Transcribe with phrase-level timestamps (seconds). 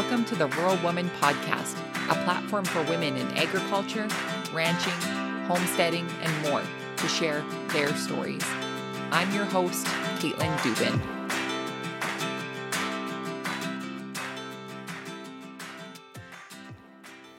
[0.00, 1.76] Welcome to the Rural Woman Podcast,
[2.08, 4.06] a platform for women in agriculture,
[4.52, 4.92] ranching,
[5.48, 6.62] homesteading, and more
[6.98, 8.44] to share their stories.
[9.10, 9.86] I'm your host,
[10.20, 11.17] Caitlin Dubin.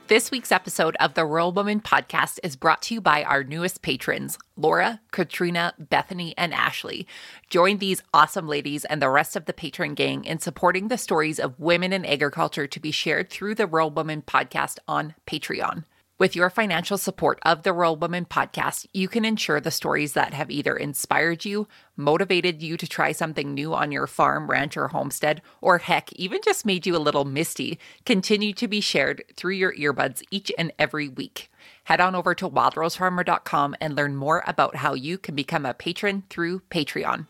[0.09, 3.83] This week's episode of the Rural Woman podcast is brought to you by our newest
[3.83, 7.05] patrons, Laura, Katrina, Bethany, and Ashley.
[7.51, 11.39] Join these awesome ladies and the rest of the patron gang in supporting the stories
[11.39, 15.83] of women in agriculture to be shared through the Rural Woman podcast on Patreon.
[16.19, 20.33] With your financial support of the Rural Woman podcast, you can ensure the stories that
[20.33, 24.89] have either inspired you, motivated you to try something new on your farm, ranch, or
[24.89, 29.53] homestead, or heck, even just made you a little misty, continue to be shared through
[29.53, 31.49] your earbuds each and every week.
[31.85, 36.23] Head on over to wildrosefarmer.com and learn more about how you can become a patron
[36.29, 37.27] through Patreon.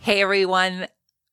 [0.00, 0.88] Hey everyone,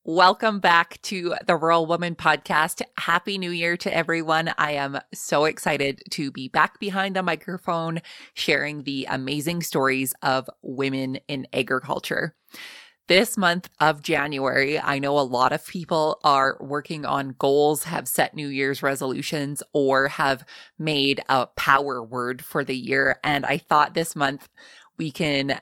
[0.08, 2.84] Welcome back to the Rural Woman podcast.
[2.96, 4.54] Happy New Year to everyone.
[4.56, 8.04] I am so excited to be back behind the microphone
[8.36, 12.36] sharing the amazing stories of women in agriculture.
[13.08, 18.08] This month of January, I know a lot of people are working on goals, have
[18.08, 20.46] set New Year's resolutions, or have
[20.78, 23.20] made a power word for the year.
[23.24, 24.50] And I thought this month
[25.00, 25.60] we can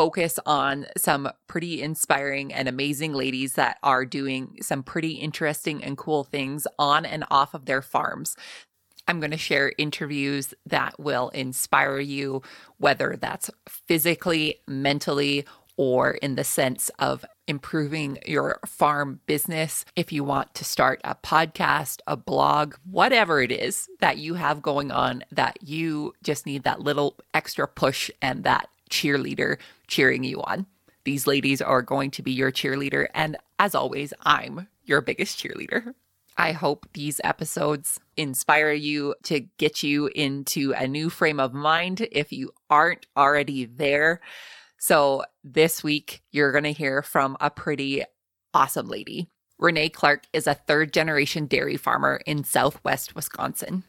[0.00, 5.98] focus on some pretty inspiring and amazing ladies that are doing some pretty interesting and
[5.98, 8.34] cool things on and off of their farms.
[9.06, 12.40] I'm going to share interviews that will inspire you,
[12.78, 15.44] whether that's physically, mentally,
[15.76, 19.84] or in the sense of improving your farm business.
[19.96, 24.62] If you want to start a podcast, a blog, whatever it is that you have
[24.62, 30.42] going on that you just need that little extra push and that cheerleader cheering you
[30.42, 30.66] on.
[31.04, 33.06] These ladies are going to be your cheerleader.
[33.14, 35.94] And as always, I'm your biggest cheerleader.
[36.36, 42.06] I hope these episodes inspire you to get you into a new frame of mind
[42.12, 44.20] if you aren't already there.
[44.78, 48.04] So, this week, you're going to hear from a pretty
[48.54, 49.28] awesome lady.
[49.58, 53.84] Renee Clark is a third generation dairy farmer in southwest Wisconsin.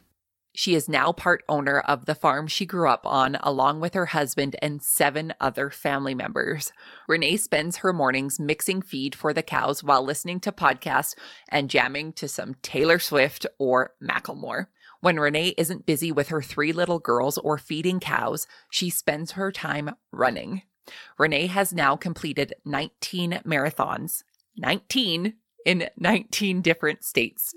[0.54, 4.06] She is now part owner of the farm she grew up on, along with her
[4.06, 6.72] husband and seven other family members.
[7.08, 11.14] Renee spends her mornings mixing feed for the cows while listening to podcasts
[11.48, 14.66] and jamming to some Taylor Swift or Macklemore.
[15.00, 19.50] When Renee isn't busy with her three little girls or feeding cows, she spends her
[19.50, 20.62] time running.
[21.18, 24.22] Renee has now completed 19 marathons,
[24.56, 27.54] 19 in 19 different states.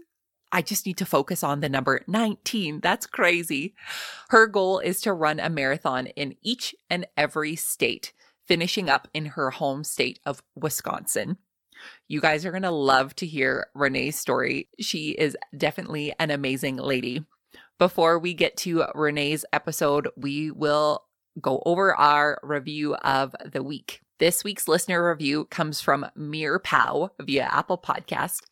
[0.56, 2.80] I just need to focus on the number 19.
[2.80, 3.76] That's crazy.
[4.30, 8.14] Her goal is to run a marathon in each and every state,
[8.46, 11.40] finishing up in her home state of Wisconsin.
[12.08, 14.70] You guys are going to love to hear Renee's story.
[14.80, 17.26] She is definitely an amazing lady.
[17.78, 21.04] Before we get to Renee's episode, we will
[21.42, 24.00] go over our review of the week.
[24.20, 28.44] This week's listener review comes from Mir Pow via Apple Podcast.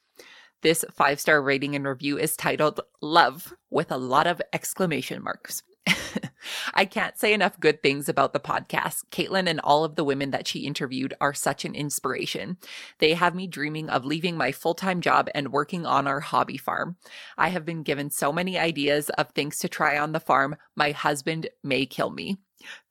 [0.64, 5.62] This five star rating and review is titled Love with a lot of exclamation marks.
[6.74, 9.04] I can't say enough good things about the podcast.
[9.12, 12.58] Caitlin and all of the women that she interviewed are such an inspiration.
[13.00, 16.58] They have me dreaming of leaving my full time job and working on our hobby
[16.58, 16.96] farm.
[17.38, 20.56] I have been given so many ideas of things to try on the farm.
[20.78, 22.38] My husband may kill me.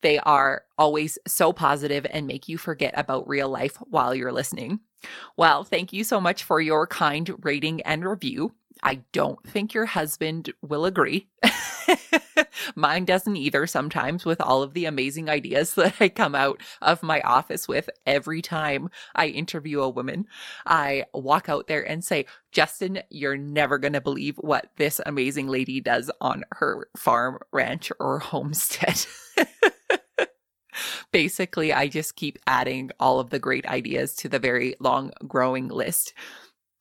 [0.01, 4.79] They are always so positive and make you forget about real life while you're listening.
[5.37, 8.53] Well, thank you so much for your kind rating and review.
[8.81, 11.27] I don't think your husband will agree.
[12.75, 17.03] Mine doesn't either sometimes with all of the amazing ideas that I come out of
[17.03, 20.27] my office with every time I interview a woman.
[20.65, 25.47] I walk out there and say, Justin, you're never going to believe what this amazing
[25.47, 29.05] lady does on her farm, ranch, or homestead.
[31.11, 35.67] Basically, I just keep adding all of the great ideas to the very long growing
[35.67, 36.13] list.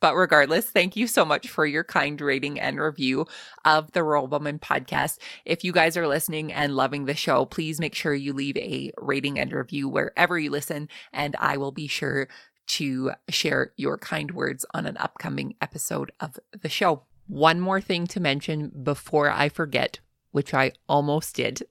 [0.02, 3.24] But regardless, thank you so much for your kind rating and review
[3.64, 5.18] of the Rural Woman podcast.
[5.44, 8.90] If you guys are listening and loving the show, please make sure you leave a
[8.98, 12.26] rating and review wherever you listen, and I will be sure
[12.66, 17.04] to share your kind words on an upcoming episode of the show.
[17.28, 20.00] One more thing to mention before I forget,
[20.32, 21.62] which I almost did.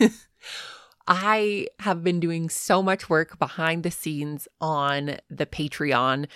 [1.06, 6.28] I have been doing so much work behind the scenes on the Patreon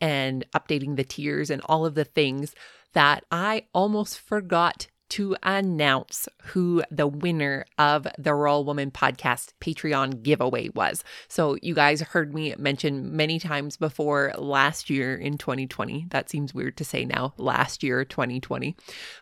[0.00, 2.54] and updating the tiers and all of the things
[2.92, 10.24] that I almost forgot to announce who the winner of the Rural Woman podcast Patreon
[10.24, 11.04] giveaway was.
[11.28, 16.06] So, you guys heard me mention many times before last year in 2020.
[16.10, 18.74] That seems weird to say now, last year, 2020.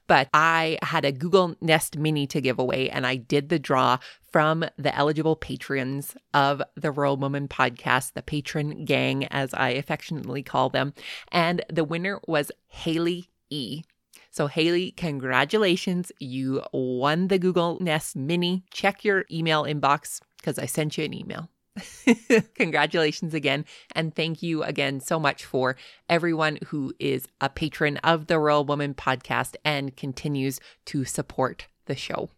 [0.06, 3.99] But I had a Google Nest Mini to give away, and I did the draw
[4.31, 10.43] from the eligible patrons of the Rural Woman podcast, the patron gang, as I affectionately
[10.43, 10.94] call them.
[11.31, 13.83] And the winner was Haley E.
[14.32, 16.11] So, Haley, congratulations.
[16.19, 18.64] You won the Google Nest Mini.
[18.73, 21.50] Check your email inbox because I sent you an email.
[22.55, 23.67] Congratulations again.
[23.94, 25.76] And thank you again so much for
[26.08, 31.94] everyone who is a patron of the Rural Woman podcast and continues to support the
[31.94, 32.31] show.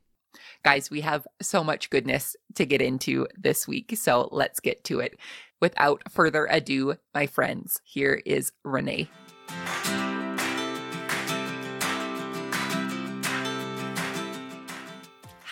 [0.64, 4.98] Guys, we have so much goodness to get into this week, so let's get to
[4.98, 5.16] it.
[5.60, 9.08] Without further ado, my friends, here is Renee.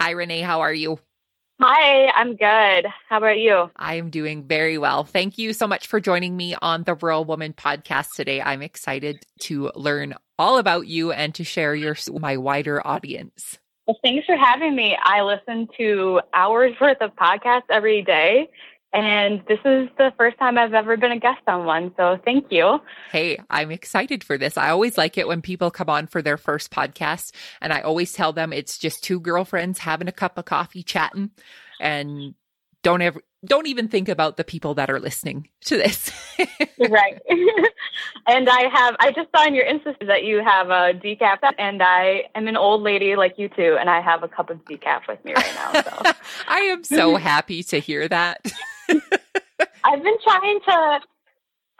[0.02, 0.40] Hi, Renee.
[0.40, 0.98] How are you?
[1.60, 2.86] Hi, I'm good.
[3.08, 3.70] How about you?
[3.76, 5.04] I am doing very well.
[5.04, 8.42] Thank you so much for joining me on the Rural Woman podcast today.
[8.42, 13.60] I'm excited to learn all about you and to share your my wider audience.
[13.86, 14.98] Well, thanks for having me.
[15.00, 18.50] I listen to hours worth of podcasts every day.
[18.92, 21.94] And this is the first time I've ever been a guest on one.
[21.96, 22.78] So thank you.
[23.10, 24.58] Hey, I'm excited for this.
[24.58, 27.32] I always like it when people come on for their first podcast.
[27.62, 31.30] And I always tell them it's just two girlfriends having a cup of coffee chatting
[31.80, 32.34] and
[32.82, 36.12] don't ever don't even think about the people that are listening to this.
[36.78, 37.20] right.
[38.26, 41.82] and I have I just saw in your Insta that you have a decaf and
[41.82, 45.08] I am an old lady like you too and I have a cup of decaf
[45.08, 45.82] with me right now.
[45.82, 46.12] So
[46.48, 48.40] I am so happy to hear that.
[48.88, 51.00] I've been trying to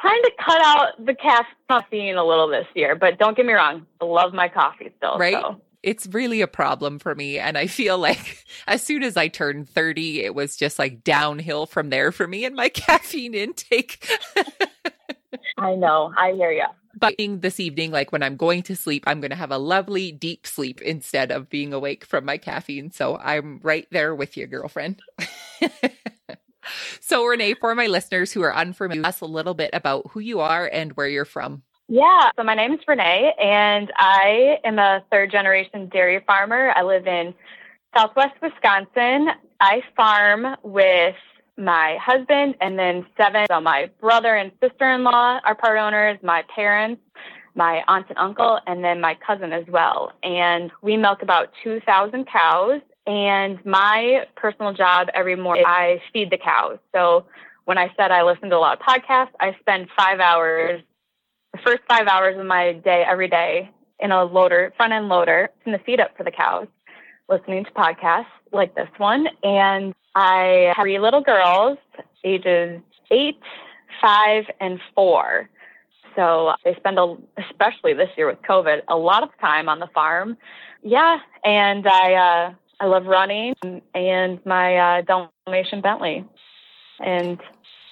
[0.01, 3.87] trying to cut out the caffeine a little this year, but don't get me wrong,
[4.01, 5.17] I love my coffee still.
[5.17, 5.35] Right.
[5.35, 7.39] So it's really a problem for me.
[7.39, 11.67] And I feel like as soon as I turned 30, it was just like downhill
[11.67, 14.07] from there for me and my caffeine intake.
[15.59, 16.13] I know.
[16.17, 16.67] I hear you.
[16.99, 20.13] But this evening, like when I'm going to sleep, I'm going to have a lovely
[20.13, 22.91] deep sleep instead of being awake from my caffeine.
[22.91, 25.01] So I'm right there with you, girlfriend.
[27.01, 30.41] so, Renee, for my listeners who are unfamiliar, us a little bit about who you
[30.41, 31.63] are and where you're from.
[31.95, 36.73] Yeah, so my name is Renee, and I am a third generation dairy farmer.
[36.75, 37.35] I live in
[37.95, 39.29] southwest Wisconsin.
[39.61, 41.17] I farm with
[41.59, 43.45] my husband and then seven.
[43.51, 47.03] So my brother and sister in law are part owners, my parents,
[47.55, 50.13] my aunt and uncle, and then my cousin as well.
[50.23, 52.81] And we milk about 2,000 cows.
[53.07, 56.79] And my personal job every morning, I feed the cows.
[56.95, 57.27] So
[57.67, 60.81] when I said I listen to a lot of podcasts, I spend five hours
[61.53, 63.71] the first five hours of my day every day
[64.01, 66.67] in a loader, front end loader, in the feed up for the cows,
[67.29, 69.29] listening to podcasts like this one.
[69.43, 71.79] And I have three little girls,
[72.25, 73.39] ages eight,
[74.01, 75.49] five, and four.
[76.17, 79.87] So they spend, a, especially this year with COVID, a lot of time on the
[79.95, 80.37] farm.
[80.83, 83.55] Yeah, and I uh, I love running
[83.95, 85.03] and my uh,
[85.47, 86.25] Dalmatian Bentley,
[86.99, 87.39] and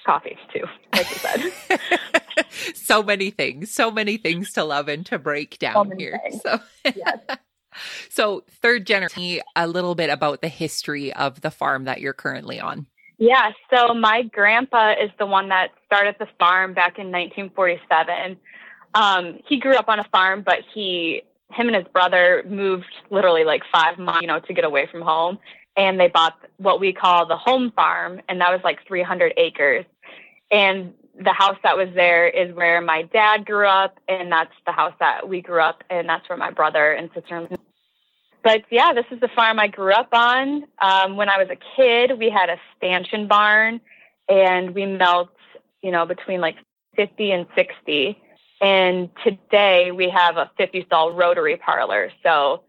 [0.05, 2.45] coffee too, like you said.
[2.75, 6.19] so many things, so many things to love and to break down so here.
[6.23, 6.41] Things.
[6.41, 6.59] So,
[6.95, 7.19] yes.
[8.09, 12.59] so third generation, a little bit about the history of the farm that you're currently
[12.59, 12.87] on.
[13.17, 18.35] Yeah, so my grandpa is the one that started the farm back in 1947.
[18.95, 21.21] Um, he grew up on a farm, but he,
[21.51, 25.01] him and his brother moved literally like five miles, you know, to get away from
[25.01, 25.37] home.
[25.77, 29.85] And they bought what we call the home farm, and that was like 300 acres.
[30.51, 34.71] And the house that was there is where my dad grew up, and that's the
[34.71, 37.47] house that we grew up, and that's where my brother and sister.
[38.43, 40.65] But yeah, this is the farm I grew up on.
[40.81, 43.81] Um, when I was a kid, we had a stanchion barn,
[44.27, 45.37] and we milked,
[45.81, 46.55] you know, between like
[46.95, 48.17] 50 and 60.
[48.61, 52.11] And today we have a 50 stall rotary parlor.
[52.23, 52.63] So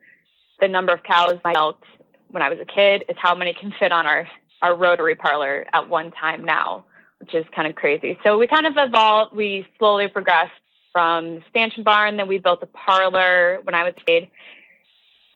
[0.60, 1.84] the number of cows I milked
[2.32, 4.26] when I was a kid is how many can fit on our,
[4.60, 6.84] our rotary parlor at one time now
[7.22, 8.18] which is kind of crazy.
[8.24, 9.32] So we kind of evolved.
[9.32, 10.50] We slowly progressed
[10.92, 14.28] from the stanchion barn, then we built a parlor when I was a kid,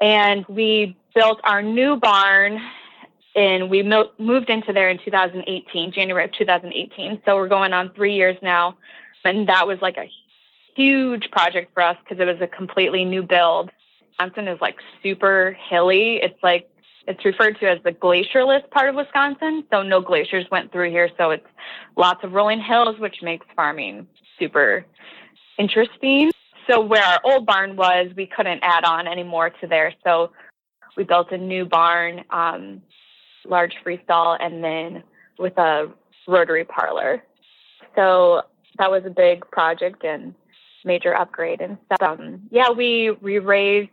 [0.00, 2.60] and we built our new barn.
[3.36, 7.20] And we mo- moved into there in 2018, January of 2018.
[7.24, 8.78] So we're going on three years now.
[9.24, 10.08] And that was like a
[10.74, 13.70] huge project for us because it was a completely new build.
[14.18, 16.16] Wisconsin is like super hilly.
[16.16, 16.70] It's like
[17.06, 19.64] it's referred to as the glacierless part of Wisconsin.
[19.70, 21.08] So no glaciers went through here.
[21.16, 21.46] So it's
[21.96, 24.06] lots of rolling hills, which makes farming
[24.38, 24.84] super
[25.58, 26.32] interesting.
[26.68, 29.94] so where our old barn was, we couldn't add on any more to there.
[30.04, 30.32] So
[30.96, 32.82] we built a new barn, um,
[33.44, 35.02] large freestall, and then
[35.38, 35.88] with a
[36.26, 37.22] rotary parlor.
[37.94, 38.42] So
[38.78, 40.34] that was a big project and
[40.84, 42.02] major upgrade and stuff.
[42.02, 43.90] Um, yeah, we we raised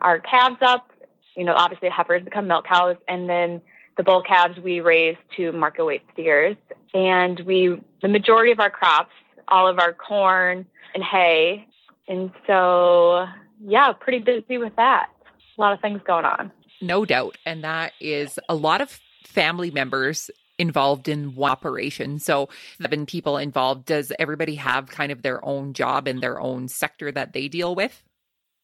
[0.00, 0.90] our calves up.
[1.36, 3.60] You know, obviously heifers become milk cows, and then
[3.96, 6.56] the bull calves we raise to market weight steers.
[6.92, 9.12] And we the majority of our crops,
[9.48, 11.66] all of our corn and hay,
[12.08, 13.26] and so
[13.60, 15.08] yeah, pretty busy with that.
[15.56, 16.50] A lot of things going on.
[16.80, 22.18] No doubt, and that is a lot of family members involved in one operation.
[22.18, 22.48] So,
[22.80, 23.86] seven people involved.
[23.86, 27.74] Does everybody have kind of their own job in their own sector that they deal
[27.74, 28.02] with?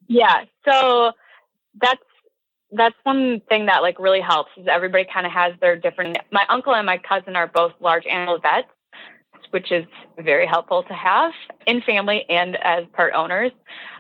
[0.07, 0.45] Yeah.
[0.69, 1.13] So
[1.81, 2.03] that's
[2.73, 6.45] that's one thing that like really helps is everybody kind of has their different my
[6.49, 8.69] uncle and my cousin are both large animal vets
[9.51, 9.85] which is
[10.19, 11.33] very helpful to have
[11.67, 13.51] in family and as part owners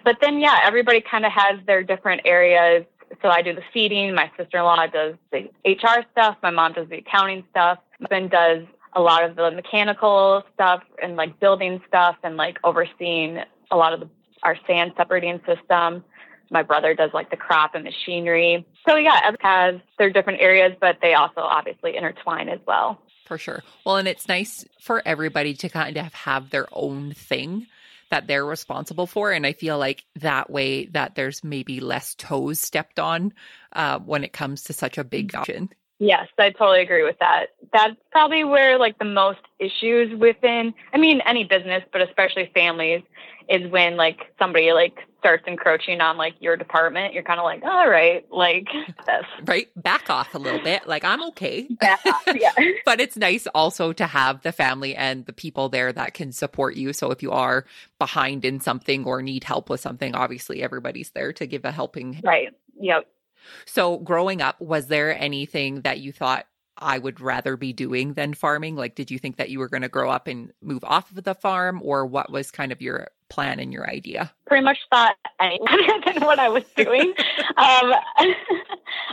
[0.04, 2.84] but then yeah everybody kind of has their different areas
[3.22, 4.14] so I do the feeding.
[4.14, 6.36] My sister in law does the HR stuff.
[6.42, 7.78] My mom does the accounting stuff.
[7.98, 12.58] My husband does a lot of the mechanical stuff and like building stuff and like
[12.64, 14.08] overseeing a lot of the,
[14.42, 16.04] our sand separating system.
[16.50, 18.66] My brother does like the crop and machinery.
[18.86, 23.00] So yeah, has their different areas, but they also obviously intertwine as well.
[23.26, 23.62] For sure.
[23.86, 27.66] Well, and it's nice for everybody to kind of have their own thing
[28.10, 29.30] that they're responsible for.
[29.30, 33.32] And I feel like that way that there's maybe less toes stepped on
[33.72, 35.40] uh, when it comes to such a big mm-hmm.
[35.40, 35.70] option.
[36.00, 37.48] Yes, I totally agree with that.
[37.74, 43.02] That's probably where like the most issues within, I mean, any business, but especially families,
[43.50, 47.12] is when like somebody like starts encroaching on like your department.
[47.12, 48.66] You're kind of like, all right, like
[49.06, 49.26] this.
[49.44, 49.68] Right.
[49.76, 50.86] Back off a little bit.
[50.86, 51.68] Like I'm okay.
[51.78, 52.52] Back off, yeah.
[52.86, 56.76] but it's nice also to have the family and the people there that can support
[56.76, 56.94] you.
[56.94, 57.66] So if you are
[57.98, 62.22] behind in something or need help with something, obviously everybody's there to give a helping.
[62.24, 62.54] Right.
[62.80, 63.06] Yep.
[63.64, 66.46] So, growing up, was there anything that you thought
[66.78, 68.76] I would rather be doing than farming?
[68.76, 71.22] Like, did you think that you were going to grow up and move off of
[71.24, 74.32] the farm, or what was kind of your plan and your idea?
[74.46, 77.12] Pretty much thought any other than what I was doing.
[77.56, 77.92] um,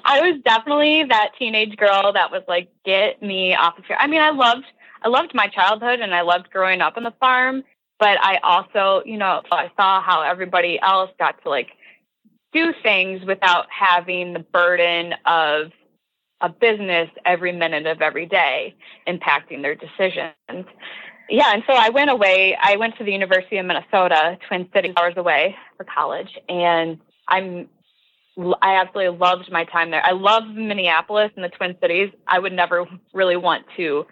[0.06, 3.98] I was definitely that teenage girl that was like, get me off of here.
[4.00, 4.66] I mean, I loved,
[5.04, 7.64] I loved my childhood and I loved growing up on the farm,
[8.00, 11.70] but I also, you know, I saw how everybody else got to like
[12.54, 15.72] do things without having the burden of
[16.42, 18.76] a business every minute of every day
[19.08, 20.66] impacting their decisions.
[21.30, 22.58] Yeah, and so I went away.
[22.62, 27.68] I went to the University of Minnesota, Twin Cities, hours away for college, and I'm
[28.62, 30.06] I absolutely loved my time there.
[30.06, 32.12] I love Minneapolis and the Twin Cities.
[32.28, 34.06] I would never really want to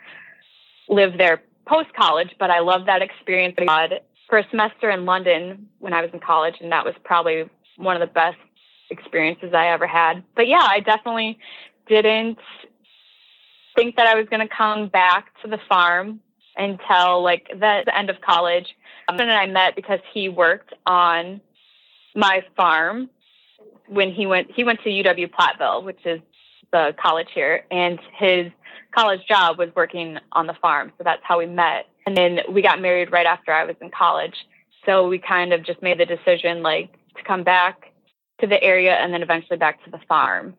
[0.89, 3.55] live there post college, but I love that experience.
[4.27, 7.95] For a semester in London when I was in college, and that was probably one
[7.95, 8.37] of the best
[8.89, 10.23] experiences I ever had.
[10.35, 11.37] But yeah, I definitely
[11.87, 12.39] didn't
[13.75, 16.19] think that I was going to come back to the farm
[16.57, 18.75] until like the, the end of college.
[19.07, 21.41] Um, and I met because he worked on
[22.15, 23.09] my farm
[23.87, 26.19] when he went he went to UW Platteville, which is
[26.71, 28.51] the college here, and his
[28.95, 30.91] college job was working on the farm.
[30.97, 31.87] So that's how we met.
[32.07, 34.35] And then we got married right after I was in college.
[34.85, 37.91] So we kind of just made the decision like to come back
[38.39, 40.55] to the area and then eventually back to the farm.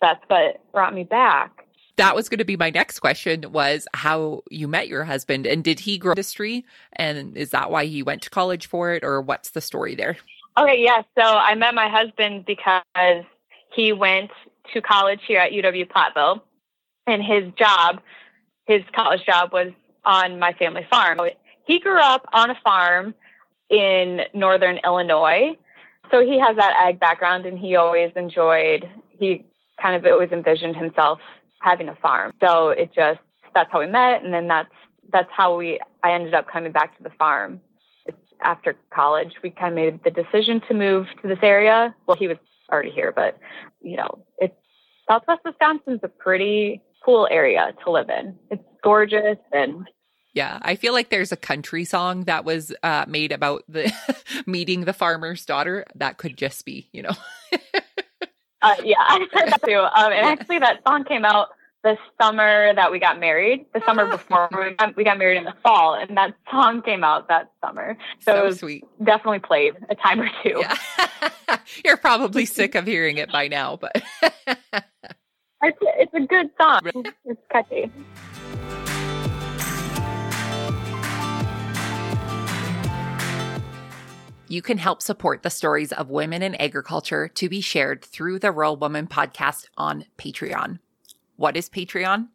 [0.00, 1.66] That's what brought me back.
[1.96, 5.62] That was going to be my next question was how you met your husband and
[5.62, 9.20] did he grow industry and is that why he went to college for it or
[9.20, 10.16] what's the story there?
[10.58, 11.02] Okay, yeah.
[11.16, 13.24] So I met my husband because
[13.74, 14.30] he went
[14.72, 16.40] to college here at UW Platteville
[17.06, 18.00] and his job,
[18.66, 19.72] his college job was
[20.04, 21.20] on my family farm.
[21.66, 23.14] He grew up on a farm
[23.70, 25.56] in northern Illinois
[26.10, 29.44] so he has that ag background and he always enjoyed, he
[29.80, 31.18] kind of always envisioned himself
[31.60, 32.32] having a farm.
[32.40, 33.20] So it just,
[33.54, 34.22] that's how we met.
[34.22, 34.70] And then that's,
[35.12, 37.60] that's how we, I ended up coming back to the farm.
[38.06, 41.94] It's after college, we kind of made the decision to move to this area.
[42.06, 42.38] Well, he was
[42.70, 43.38] already here, but
[43.80, 44.54] you know, it's
[45.08, 48.36] Southwest Wisconsin's a pretty cool area to live in.
[48.50, 49.88] It's gorgeous and
[50.34, 53.92] yeah, I feel like there's a country song that was uh, made about the
[54.46, 55.84] meeting the farmer's daughter.
[55.94, 57.12] That could just be, you know.
[58.60, 59.78] uh, yeah, I heard that too.
[59.78, 61.50] Um, and actually, that song came out
[61.84, 63.66] the summer that we got married.
[63.74, 67.04] The summer before we got, we got married in the fall, and that song came
[67.04, 67.96] out that summer.
[68.18, 68.84] So, so it was sweet.
[69.04, 70.60] Definitely played a time or two.
[70.60, 71.58] Yeah.
[71.84, 73.92] You're probably sick of hearing it by now, but
[74.42, 76.80] it's, it's a good song.
[77.24, 77.92] It's catchy.
[84.54, 88.52] You can help support the stories of women in agriculture to be shared through the
[88.52, 90.78] Rural Woman podcast on Patreon.
[91.34, 92.28] What is Patreon?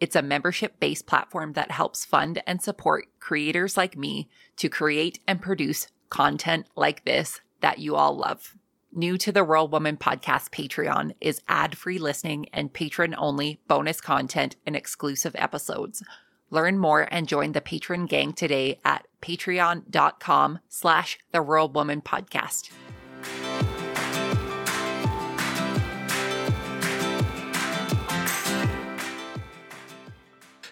[0.00, 5.20] It's a membership based platform that helps fund and support creators like me to create
[5.28, 8.56] and produce content like this that you all love.
[8.92, 14.00] New to the Rural Woman podcast Patreon is ad free listening and patron only bonus
[14.00, 16.02] content and exclusive episodes.
[16.50, 22.70] Learn more and join the patron gang today at patreon.com slash the rural woman podcast.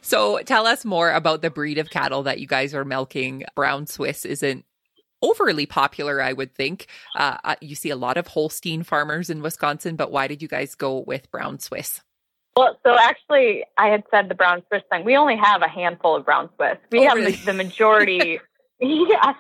[0.09, 3.45] So tell us more about the breed of cattle that you guys are milking.
[3.55, 4.65] Brown Swiss isn't
[5.21, 6.87] overly popular, I would think.
[7.15, 10.49] Uh, uh you see a lot of Holstein farmers in Wisconsin, but why did you
[10.49, 12.01] guys go with Brown Swiss?
[12.59, 15.05] Well, so actually, I had said the brown Swiss thing.
[15.05, 16.77] We only have a handful of brown Swiss.
[16.91, 17.33] We oh, have really?
[17.33, 18.41] the, the majority.
[18.81, 19.35] yeah,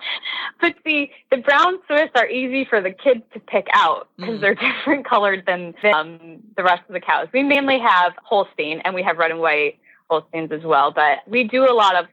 [0.60, 4.40] but see, the brown Swiss are easy for the kids to pick out because mm.
[4.40, 7.26] they're different colored than, than um, the rest of the cows.
[7.34, 10.92] We mainly have Holstein, and we have red and white Holsteins as well.
[10.92, 12.06] But we do a lot of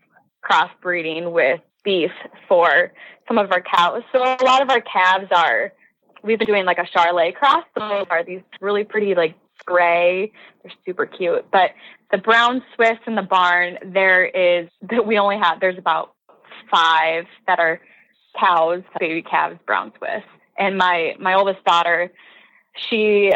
[0.44, 2.12] crossbreeding with beef
[2.48, 2.92] for
[3.28, 4.02] some of our cows.
[4.12, 5.72] So a lot of our calves are.
[6.24, 7.64] We've been doing like a Charolais cross.
[7.78, 9.36] So are these really pretty like
[9.66, 10.32] gray.
[10.64, 11.46] They're super cute.
[11.52, 11.72] But
[12.12, 16.14] the brown Swiss in the barn, there is that we only have there's about
[16.70, 17.80] five that are
[18.40, 20.24] cows, baby calves, brown Swiss.
[20.58, 22.12] And my my oldest daughter,
[22.76, 23.34] she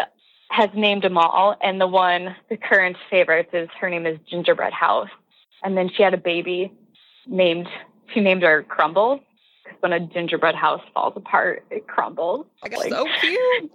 [0.52, 4.74] has named them all, and the one the current favorite is her name is Gingerbread
[4.74, 5.10] House,
[5.64, 6.72] and then she had a baby
[7.28, 7.68] named
[8.14, 8.64] she named her
[9.70, 12.46] Crumbles when a gingerbread house falls apart, it crumbles.
[12.64, 13.72] Like, so cute.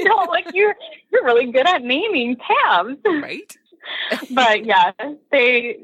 [0.00, 0.74] no, like you're
[1.12, 2.98] you're really good at naming calves.
[3.04, 3.56] Right.
[4.30, 4.92] but yeah,
[5.30, 5.78] they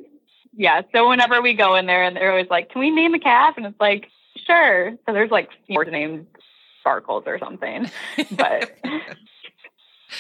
[0.55, 0.83] yeah.
[0.95, 3.55] So whenever we go in there and they're always like, Can we name a calf?
[3.57, 4.09] And it's like,
[4.47, 4.93] sure.
[5.07, 6.27] So there's like four names
[6.81, 7.91] Sparkles or something.
[8.31, 8.71] But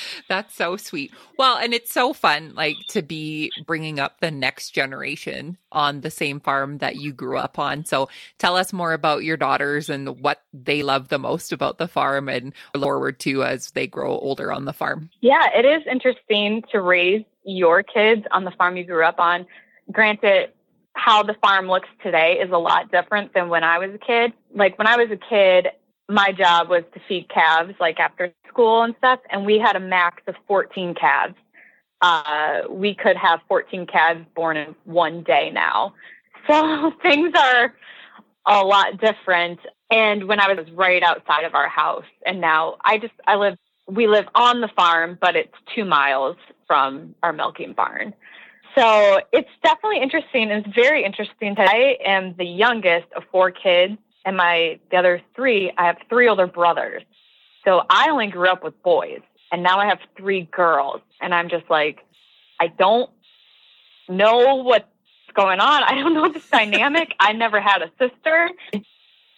[0.28, 1.12] That's so sweet.
[1.38, 6.10] Well, and it's so fun, like to be bringing up the next generation on the
[6.10, 7.84] same farm that you grew up on.
[7.84, 11.88] So tell us more about your daughters and what they love the most about the
[11.88, 15.10] farm and look forward to as they grow older on the farm.
[15.20, 19.46] Yeah, it is interesting to raise your kids on the farm you grew up on.
[19.92, 20.50] Granted,
[20.94, 24.32] how the farm looks today is a lot different than when I was a kid.
[24.54, 25.68] Like when I was a kid,
[26.08, 29.80] my job was to feed calves like after school and stuff, and we had a
[29.80, 31.34] max of 14 calves.
[32.00, 35.94] Uh, we could have 14 calves born in one day now.
[36.46, 37.74] So things are
[38.46, 39.58] a lot different.
[39.90, 43.56] And when I was right outside of our house, and now I just, I live,
[43.88, 48.14] we live on the farm, but it's two miles from our milking barn.
[48.76, 50.50] So it's definitely interesting.
[50.50, 51.54] It's very interesting.
[51.56, 55.96] That I am the youngest of four kids and my the other three, I have
[56.10, 57.02] three older brothers.
[57.64, 61.48] So I only grew up with boys, and now I have three girls, and I'm
[61.48, 62.00] just like,
[62.60, 63.08] I don't
[64.08, 64.84] know what's
[65.34, 65.82] going on.
[65.82, 67.14] I don't know this dynamic.
[67.18, 68.50] I never had a sister.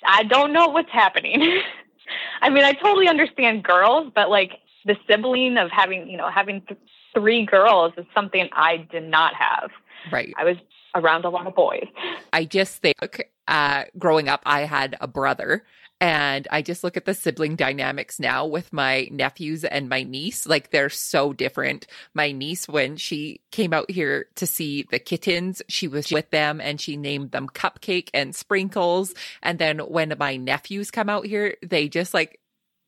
[0.04, 1.60] I don't know what's happening.
[2.40, 4.52] I mean, I totally understand girls, but like
[4.84, 6.80] the sibling of having, you know, having th-
[7.14, 9.70] three girls is something I did not have.
[10.10, 10.32] Right.
[10.38, 10.56] I was
[10.94, 11.86] around a lot of boys.
[12.32, 15.64] I just think uh, growing up, I had a brother.
[16.00, 20.46] And I just look at the sibling dynamics now with my nephews and my niece.
[20.46, 21.88] Like they're so different.
[22.14, 26.60] My niece, when she came out here to see the kittens, she was with them
[26.60, 29.12] and she named them Cupcake and Sprinkles.
[29.42, 32.38] And then when my nephews come out here, they just like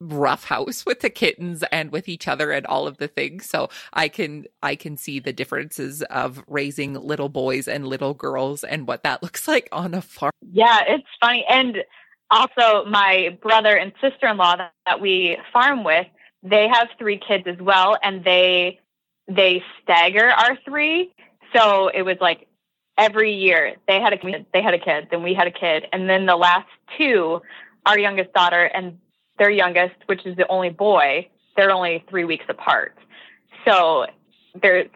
[0.00, 3.46] rough house with the kittens and with each other and all of the things.
[3.46, 8.64] So i can i can see the differences of raising little boys and little girls
[8.64, 10.32] and what that looks like on a farm.
[10.50, 11.44] Yeah it's funny.
[11.48, 11.78] And
[12.30, 16.06] also my brother and sister-in-law that, that we farm with
[16.42, 18.80] they have three kids as well and they
[19.28, 21.12] they stagger our three.
[21.54, 22.48] So it was like
[22.96, 26.08] every year they had a they had a kid then we had a kid and
[26.08, 27.40] then the last two
[27.86, 28.98] our youngest daughter and
[29.40, 31.26] their youngest, which is the only boy,
[31.56, 32.94] they're only three weeks apart.
[33.64, 34.06] So
[34.62, 34.88] there's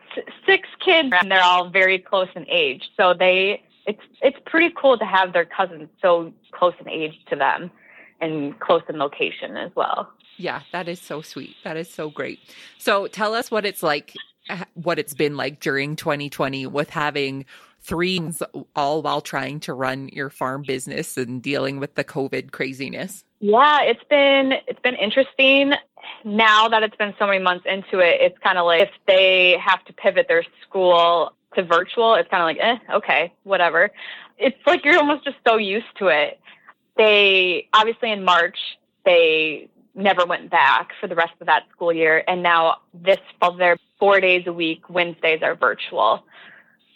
[0.47, 2.91] six kids and they're all very close in age.
[2.97, 7.37] So they it's it's pretty cool to have their cousins so close in age to
[7.37, 7.71] them
[8.21, 10.13] and close in location as well.
[10.37, 11.57] Yeah, that is so sweet.
[11.65, 12.39] That is so great.
[12.79, 14.15] So tell us what it's like
[14.51, 17.47] uh, what it's been like during 2020 with having
[17.81, 18.21] three
[18.75, 23.25] all while trying to run your farm business and dealing with the COVID craziness.
[23.47, 25.75] Yeah, it's been it's been interesting.
[26.25, 29.59] Now that it's been so many months into it, it's kind of like if they
[29.63, 33.91] have to pivot their school to virtual, it's kind of like, eh, okay, whatever.
[34.39, 36.41] It's like you're almost just so used to it.
[36.97, 38.57] they obviously in March
[39.05, 43.53] they never went back for the rest of that school year, and now this fall
[43.59, 44.89] they're four days a week.
[44.89, 46.25] Wednesdays are virtual,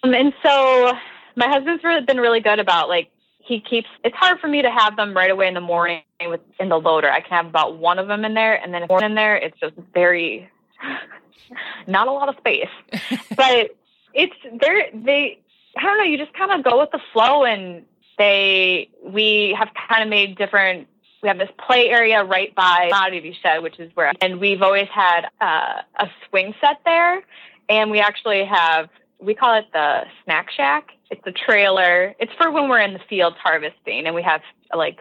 [0.03, 0.95] um, and so
[1.37, 3.11] my husband's really been really good about like
[3.49, 3.89] he keeps.
[4.05, 6.79] It's hard for me to have them right away in the morning with in the
[6.79, 7.11] loader.
[7.11, 9.37] I can have about one of them in there, and then if one in there,
[9.37, 10.49] it's just very
[11.87, 12.69] not a lot of space,
[13.37, 13.77] but
[14.15, 15.41] it's they're they.
[15.77, 16.05] I don't know.
[16.05, 17.85] You just kind of go with the flow, and
[18.19, 20.89] they we have kind of made different
[21.23, 24.89] we have this play area right by commodity shed, which is where, and we've always
[24.89, 27.23] had uh, a swing set there.
[27.69, 30.91] And we actually have, we call it the snack shack.
[31.11, 32.15] It's a trailer.
[32.19, 34.43] It's for when we're in the fields harvesting and we have
[34.75, 34.99] like,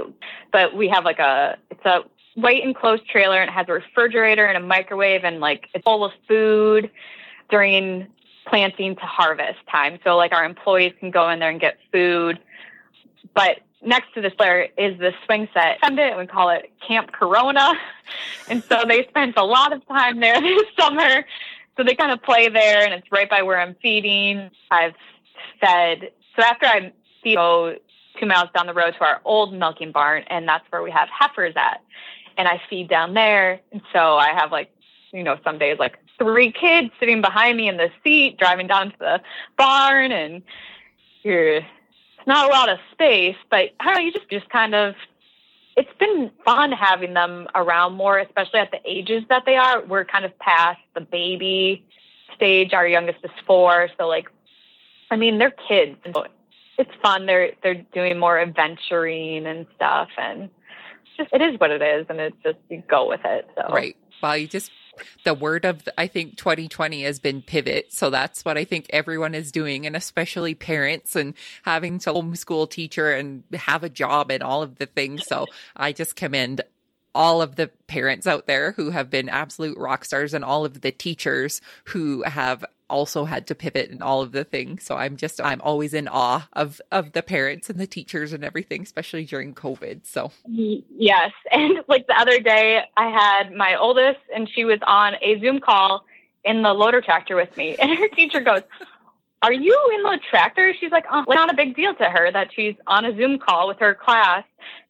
[0.52, 2.02] but we have like a, it's a
[2.36, 6.06] white enclosed trailer and it has a refrigerator and a microwave and like it's full
[6.06, 6.90] of food
[7.50, 8.08] during
[8.46, 10.00] planting to harvest time.
[10.04, 12.40] So like our employees can go in there and get food.
[13.34, 15.80] But next to this player is the swing set.
[15.84, 16.18] Send it.
[16.18, 17.74] We call it Camp Corona.
[18.50, 21.26] And so they spent a lot of time there this summer.
[21.76, 24.50] So they kind of play there and it's right by where I'm feeding.
[24.72, 24.96] I've
[25.60, 26.12] fed.
[26.36, 26.92] So after I
[27.34, 27.76] go
[28.20, 31.10] two miles down the road to our old milking barn and that's where we have
[31.10, 31.82] heifers at.
[32.38, 33.60] And I feed down there.
[33.72, 34.70] And so I have like,
[35.12, 38.92] you know, some days like three kids sitting behind me in the seat, driving down
[38.92, 39.22] to the
[39.58, 40.42] barn and
[41.24, 41.62] you're
[42.26, 44.96] not a lot of space, but I don't know, you just just kind of
[45.76, 49.86] it's been fun having them around more, especially at the ages that they are.
[49.86, 51.86] We're kind of past the baby
[52.36, 52.74] stage.
[52.74, 54.28] Our youngest is four, so like
[55.12, 55.98] I mean they're kids.
[56.78, 57.26] It's fun.
[57.26, 60.50] They're they're doing more adventuring and stuff and
[61.18, 63.48] just it is what it is and it's just you go with it.
[63.56, 63.98] So Right.
[64.22, 64.72] Well, you just
[65.24, 67.94] the word of I think 2020 has been pivot.
[67.94, 72.70] So that's what I think everyone is doing, and especially parents and having to homeschool
[72.70, 75.24] teacher and have a job and all of the things.
[75.28, 76.62] So I just commend
[77.18, 80.82] all of the parents out there who have been absolute rock stars and all of
[80.82, 84.84] the teachers who have also had to pivot and all of the things.
[84.84, 88.44] So I'm just I'm always in awe of of the parents and the teachers and
[88.44, 90.06] everything, especially during COVID.
[90.06, 95.16] So yes, and like the other day, I had my oldest, and she was on
[95.22, 96.06] a Zoom call
[96.46, 98.62] in the loader tractor with me, and her teacher goes.
[99.44, 100.74] Are you in the tractor?
[100.80, 103.68] She's like, oh, not a big deal to her that she's on a Zoom call
[103.68, 104.44] with her class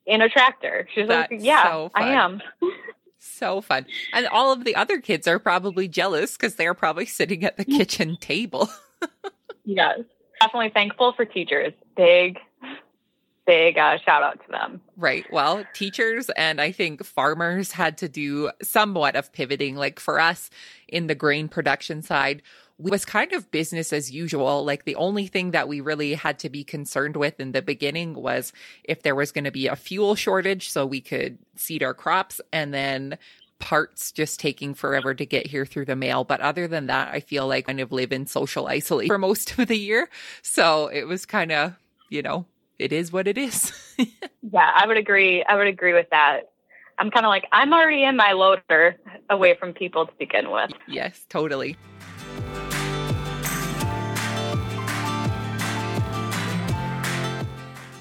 [0.07, 0.87] in a tractor.
[0.95, 2.41] She's like, yeah, so I am.
[3.19, 3.85] so fun.
[4.13, 7.65] And all of the other kids are probably jealous because they're probably sitting at the
[7.77, 8.69] kitchen table.
[9.65, 9.99] yes.
[10.41, 11.73] Definitely thankful for teachers.
[11.95, 12.37] Big,
[13.45, 14.81] big uh, shout out to them.
[14.95, 15.25] Right.
[15.31, 19.75] Well, teachers and I think farmers had to do somewhat of pivoting.
[19.75, 20.49] Like for us
[20.87, 22.43] in the grain production side,
[22.79, 24.63] was kind of business as usual.
[24.63, 28.13] Like the only thing that we really had to be concerned with in the beginning
[28.13, 31.93] was if there was going to be a fuel shortage so we could seed our
[31.93, 33.17] crops and then
[33.59, 36.23] parts just taking forever to get here through the mail.
[36.23, 39.17] But other than that, I feel like I kind of live in social isolation for
[39.17, 40.09] most of the year.
[40.43, 41.73] So it was kind of,
[42.09, 42.45] you know,
[42.77, 43.71] it is what it is.
[43.97, 45.43] yeah, I would agree.
[45.43, 46.51] I would agree with that.
[46.99, 48.95] I'm kind of like, I'm already in my loader
[49.29, 50.71] away from people to begin with.
[50.87, 51.77] Yes, totally.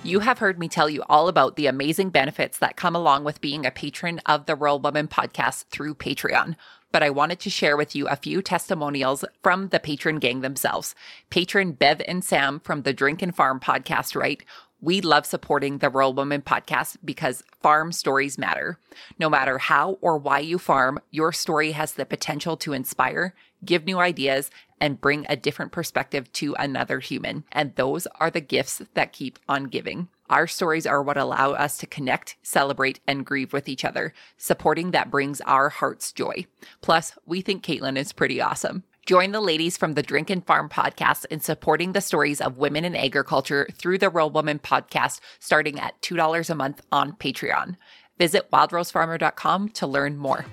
[0.07, 3.40] You have heard me tell you all about the amazing benefits that come along with
[3.40, 6.55] being a patron of the Rural Woman podcast through Patreon.
[6.92, 10.95] But I wanted to share with you a few testimonials from the patron gang themselves.
[11.29, 14.45] Patron Bev and Sam from the Drink and Farm podcast write,
[14.81, 18.79] we love supporting the Rural Woman podcast because farm stories matter.
[19.19, 23.85] No matter how or why you farm, your story has the potential to inspire, give
[23.85, 27.45] new ideas, and bring a different perspective to another human.
[27.53, 30.09] And those are the gifts that keep on giving.
[30.29, 34.90] Our stories are what allow us to connect, celebrate, and grieve with each other, supporting
[34.90, 36.47] that brings our hearts joy.
[36.81, 38.83] Plus, we think Caitlin is pretty awesome.
[39.07, 42.85] Join the ladies from the Drink and Farm podcast in supporting the stories of women
[42.85, 47.77] in agriculture through the Rural Woman podcast, starting at $2 a month on Patreon.
[48.19, 50.45] Visit wildrosefarmer.com to learn more.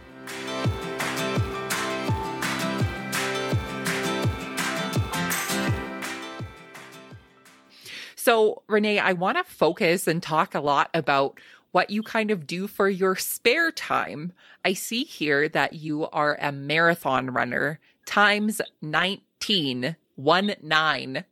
[8.24, 11.42] So, Renee, I want to focus and talk a lot about
[11.74, 14.32] what you kind of do for your spare time.
[14.64, 21.26] I see here that you are a marathon runner times 19, one nine.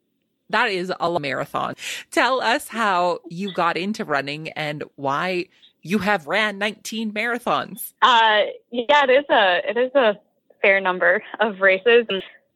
[0.50, 1.76] That is a marathon.
[2.12, 5.46] Tell us how you got into running and why
[5.84, 7.94] you have ran 19 marathons.
[8.02, 10.20] Uh, yeah, it is a, it is a
[10.62, 12.06] fair number of races.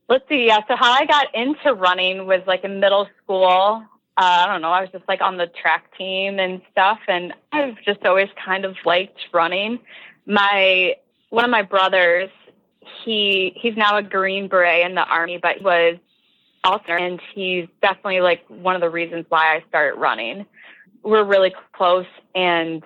[0.09, 0.47] Let's see.
[0.47, 0.59] Yeah.
[0.67, 3.85] So how I got into running was like in middle school.
[4.17, 6.99] Uh, I don't know, I was just like on the track team and stuff.
[7.07, 9.79] And I've just always kind of liked running.
[10.25, 10.95] My,
[11.29, 12.29] one of my brothers,
[13.03, 15.97] he, he's now a Green Beret in the army, but he was
[16.63, 20.45] also, and he's definitely like one of the reasons why I started running.
[21.03, 22.83] We're really close and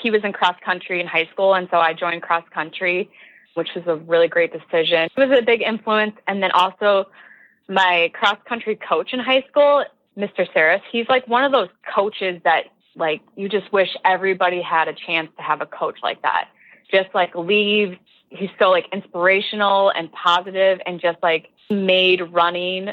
[0.00, 1.54] he was in cross country in high school.
[1.54, 3.10] And so I joined cross country,
[3.54, 5.08] which was a really great decision.
[5.16, 6.16] It was a big influence.
[6.26, 7.06] And then also
[7.68, 9.84] my cross country coach in high school
[10.16, 10.46] Mr.
[10.52, 12.64] Saris, he's like one of those coaches that
[12.96, 16.48] like you just wish everybody had a chance to have a coach like that.
[16.90, 17.98] Just like leave,
[18.28, 22.90] he's so like inspirational and positive and just like made running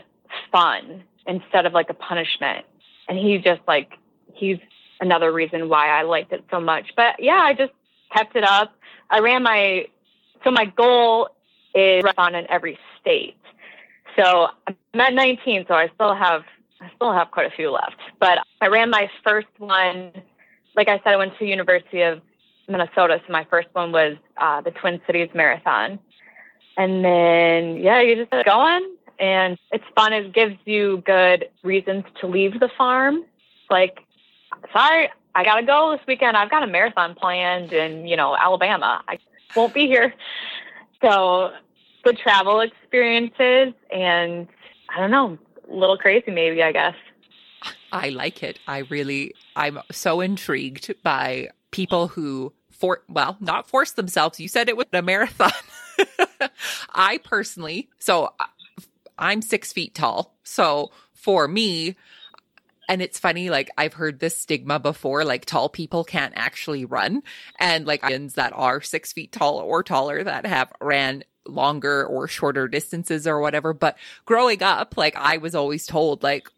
[0.51, 2.65] fun instead of like a punishment.
[3.07, 3.93] And he just like
[4.33, 4.57] he's
[4.99, 6.93] another reason why I liked it so much.
[6.95, 7.73] But yeah, I just
[8.11, 8.73] kept it up.
[9.09, 9.87] I ran my
[10.43, 11.29] so my goal
[11.75, 13.37] is run in every state.
[14.17, 16.43] So I'm at 19, so I still have
[16.81, 17.95] I still have quite a few left.
[18.19, 20.11] But I ran my first one.
[20.75, 22.21] Like I said, I went to University of
[22.67, 25.99] Minnesota, so my first one was uh, the Twin Cities Marathon.
[26.77, 30.13] And then, yeah, you just get going, and it's fun.
[30.13, 33.25] It gives you good reasons to leave the farm.
[33.69, 33.99] Like,
[34.73, 36.37] sorry, I gotta go this weekend.
[36.37, 39.03] I've got a marathon planned in, you know, Alabama.
[39.07, 39.19] I
[39.55, 40.13] won't be here.
[41.01, 41.51] So,
[42.03, 44.47] good travel experiences, and
[44.89, 45.37] I don't know,
[45.71, 46.95] little crazy, maybe, I guess.
[47.91, 48.59] I like it.
[48.67, 54.39] I really, I'm so intrigued by people who for well, not force themselves.
[54.39, 55.51] You said it was a marathon.
[56.93, 58.45] I personally, so uh,
[59.19, 60.35] I'm six feet tall.
[60.43, 61.95] So for me,
[62.89, 67.21] and it's funny, like I've heard this stigma before, like tall people can't actually run.
[67.59, 72.67] And like that are six feet tall or taller that have ran longer or shorter
[72.67, 73.73] distances or whatever.
[73.73, 76.49] But growing up, like I was always told, like,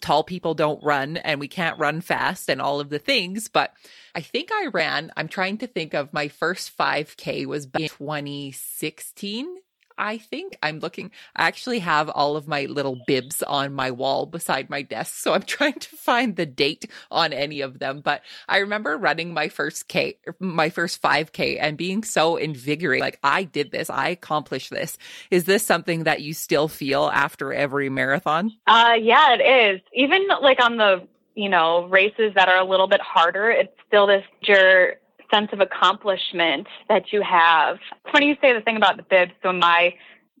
[0.00, 3.48] tall people don't run and we can't run fast and all of the things.
[3.48, 3.72] But
[4.14, 9.56] I think I ran, I'm trying to think of my first 5K was in 2016
[9.98, 11.10] I think I'm looking.
[11.34, 15.16] I actually have all of my little bibs on my wall beside my desk.
[15.16, 18.00] So I'm trying to find the date on any of them.
[18.00, 23.02] But I remember running my first K, my first 5K and being so invigorated.
[23.02, 24.96] Like, I did this, I accomplished this.
[25.30, 28.52] Is this something that you still feel after every marathon?
[28.66, 29.80] Uh, yeah, it is.
[29.94, 34.06] Even like on the, you know, races that are a little bit harder, it's still
[34.06, 34.94] this your
[35.30, 37.76] sense of accomplishment that you have.
[38.04, 39.32] It's funny you say the thing about the bibs.
[39.42, 39.94] So my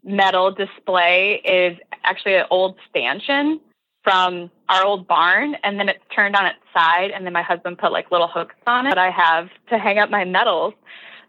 [0.04, 3.60] medal display is actually an old stanchion
[4.02, 7.78] from our old barn and then it's turned on its side and then my husband
[7.78, 10.74] put like little hooks on it that I have to hang up my medals.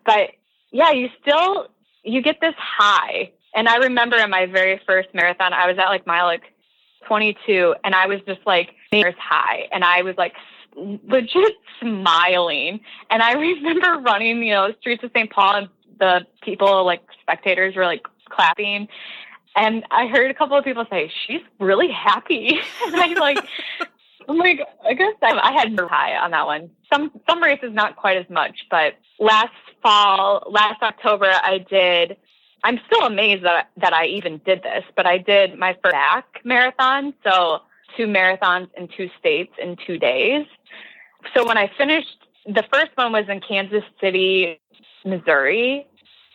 [0.05, 0.31] But
[0.71, 1.67] yeah, you still
[2.03, 3.31] you get this high.
[3.55, 6.43] And I remember in my very first marathon, I was at like mile like
[7.07, 8.75] 22 and I was just like
[9.17, 10.33] high and I was like
[10.75, 12.79] legit smiling.
[13.09, 15.29] And I remember running, you know, streets of St.
[15.29, 18.87] Paul and the people, like spectators, were like clapping.
[19.55, 22.59] And I heard a couple of people say, she's really happy.
[22.85, 23.39] and I like,
[24.27, 26.69] I'm like, I guess I, I had high on that one.
[26.93, 32.17] Some some races not quite as much, but last fall, last October, I did.
[32.63, 36.41] I'm still amazed that that I even did this, but I did my first back
[36.43, 37.13] marathon.
[37.23, 37.61] So
[37.99, 40.45] two marathons in two states in two days.
[41.35, 44.59] So when I finished, the first one was in Kansas City,
[45.05, 45.85] Missouri.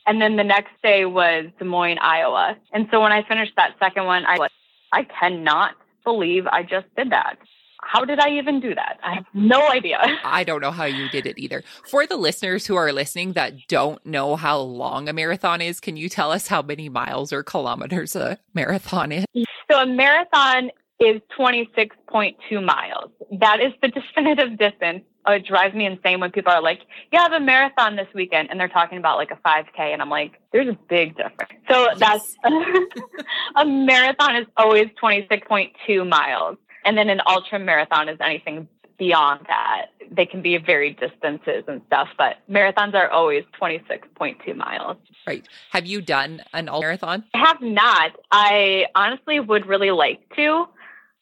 [0.06, 2.56] And then the next day was Des Moines, Iowa.
[2.72, 4.50] And so when I finished that second one, I was,
[4.92, 7.38] I cannot believe I just did that.
[7.80, 8.98] How did I even do that?
[9.02, 9.98] I have no idea.
[10.24, 11.62] I don't know how you did it either.
[11.86, 15.96] For the listeners who are listening that don't know how long a marathon is, can
[15.96, 19.24] you tell us how many miles or kilometers a marathon is?
[19.70, 23.10] So a marathon is 26.2 miles.
[23.40, 25.04] That is the definitive distance.
[25.26, 26.80] Oh, it drives me insane when people are like,
[27.10, 30.02] "Yeah, I have a marathon this weekend," and they're talking about like a 5K, and
[30.02, 31.98] I'm like, "There's a big difference." So yes.
[31.98, 32.36] that's
[33.56, 39.86] a marathon is always 26.2 miles, and then an ultra marathon is anything beyond that.
[40.10, 44.98] They can be varied distances and stuff, but marathons are always 26.2 miles.
[45.26, 45.48] Right.
[45.70, 47.24] Have you done an ultra marathon?
[47.32, 48.12] I have not.
[48.30, 50.66] I honestly would really like to.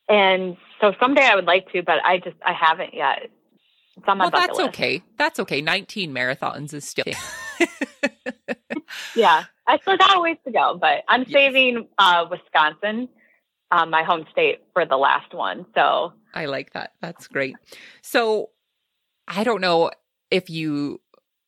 [0.08, 3.30] And so someday I would like to, but I just I haven't yet.
[3.96, 4.68] It's on my well, that's list.
[4.70, 5.02] okay.
[5.18, 5.60] That's okay.
[5.60, 7.04] 19 marathons is still.
[9.14, 13.08] yeah, I still got a ways to go, but I'm saving uh, Wisconsin,
[13.70, 15.66] um, my home state, for the last one.
[15.74, 16.92] So I like that.
[17.00, 17.54] That's great.
[18.00, 18.50] So
[19.28, 19.90] I don't know
[20.30, 21.00] if you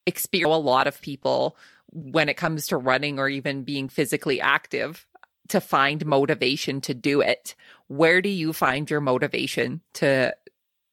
[0.06, 1.56] experience a lot of people
[1.92, 5.06] when it comes to running or even being physically active
[5.48, 7.54] to find motivation to do it.
[7.88, 10.34] Where do you find your motivation to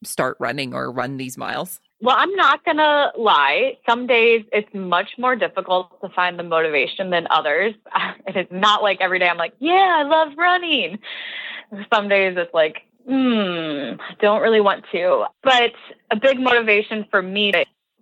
[0.03, 1.79] start running or run these miles?
[2.01, 3.77] Well, I'm not going to lie.
[3.87, 7.73] Some days it's much more difficult to find the motivation than others.
[8.27, 10.99] And it's not like every day I'm like, yeah, I love running.
[11.93, 15.25] Some days it's like, hmm, don't really want to.
[15.43, 15.71] But
[16.11, 17.51] a big motivation for me,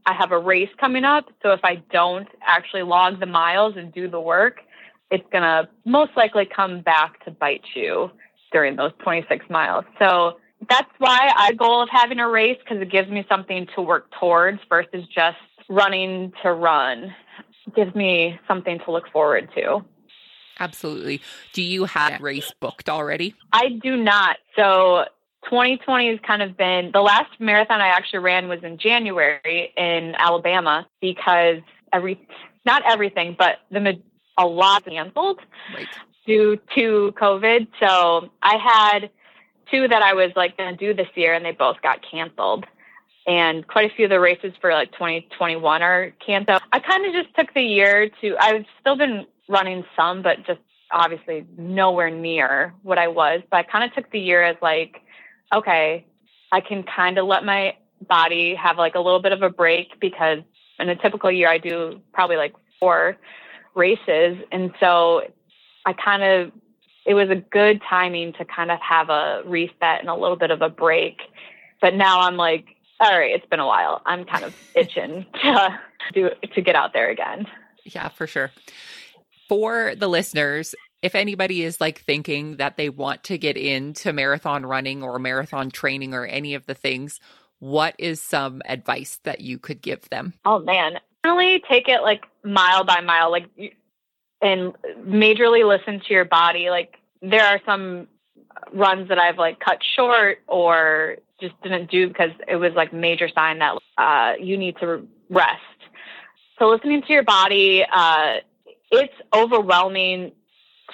[0.05, 1.25] I have a race coming up.
[1.41, 4.59] So if I don't actually log the miles and do the work,
[5.11, 8.11] it's going to most likely come back to bite you
[8.51, 9.85] during those 26 miles.
[9.99, 10.37] So
[10.69, 14.09] that's why I goal of having a race because it gives me something to work
[14.19, 15.37] towards versus just
[15.69, 17.13] running to run.
[17.67, 19.85] It gives me something to look forward to.
[20.59, 21.21] Absolutely.
[21.53, 23.35] Do you have race booked already?
[23.53, 24.37] I do not.
[24.57, 25.05] So
[25.45, 30.15] 2020 has kind of been the last marathon I actually ran was in January in
[30.17, 31.61] Alabama because
[31.93, 32.19] every
[32.65, 33.79] not everything, but the
[34.39, 35.39] a lot canceled
[35.75, 35.87] right.
[36.25, 37.67] due to COVID.
[37.79, 39.11] So I had
[39.69, 42.65] two that I was like going to do this year, and they both got canceled.
[43.27, 46.61] And quite a few of the races for like 2021 are canceled.
[46.71, 48.35] I kind of just took the year to.
[48.39, 53.41] I've still been running some, but just obviously nowhere near what I was.
[53.51, 55.01] But I kind of took the year as like,
[55.53, 56.05] okay,
[56.51, 57.75] I can kind of let my
[58.07, 60.39] body have like a little bit of a break because
[60.79, 63.17] in a typical year I do probably like four
[63.79, 65.21] races, and so
[65.85, 66.51] I kind of
[67.05, 70.51] it was a good timing to kind of have a reset and a little bit
[70.51, 71.21] of a break.
[71.81, 72.65] But now I'm like,
[72.99, 74.01] all right, it's been a while.
[74.05, 75.79] I'm kind of itching to
[76.13, 77.47] do to get out there again.
[77.83, 78.51] Yeah, for sure.
[79.47, 84.65] For the listeners, if anybody is like thinking that they want to get into marathon
[84.65, 87.19] running or marathon training or any of the things,
[87.59, 90.33] what is some advice that you could give them?
[90.45, 93.49] Oh man, really take it like mile by mile, like
[94.41, 96.69] and majorly listen to your body.
[96.69, 98.07] Like there are some
[98.73, 103.29] runs that I've like cut short or just didn't do because it was like major
[103.33, 105.61] sign that uh, you need to rest.
[106.57, 108.37] So listening to your body, uh,
[108.91, 110.33] it's overwhelming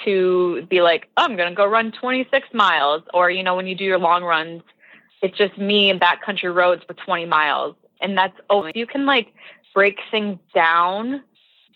[0.04, 3.04] to be like, oh, I'm to go run 26 miles.
[3.14, 4.62] Or, you know, when you do your long runs,
[5.22, 7.76] it's just me and backcountry roads for 20 miles.
[8.02, 9.34] And that's, oh, you can like
[9.76, 11.22] break things down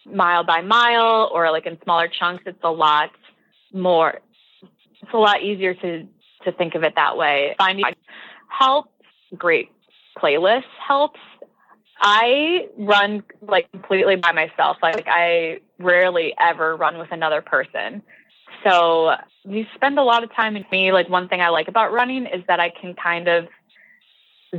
[0.06, 3.12] mile by mile or like in smaller chunks, it's a lot
[3.74, 4.22] more,
[5.02, 6.08] it's a lot easier to,
[6.46, 7.54] to think of it that way.
[7.60, 7.86] Finding
[8.48, 8.92] help,
[9.38, 9.70] great
[10.18, 11.20] playlist helps.
[12.02, 14.78] I run like completely by myself.
[14.82, 18.02] Like I rarely ever run with another person.
[18.64, 20.94] So you spend a lot of time in me.
[20.94, 23.48] Like one thing I like about running is that I can kind of